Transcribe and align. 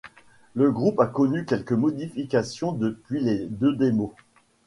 Le 0.55 0.71
groupe 0.71 0.99
a 0.99 1.05
connu 1.05 1.45
quelques 1.45 1.73
modifications 1.73 2.71
depuis 2.71 3.19
les 3.19 3.45
deux 3.45 3.75
démos. 3.75 4.09